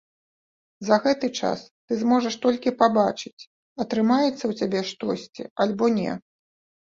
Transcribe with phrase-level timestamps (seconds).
[0.87, 3.47] За гэты час ты зможаш толькі пабачыць,
[3.85, 6.11] атрымаецца ў цябе штосьці альбо не.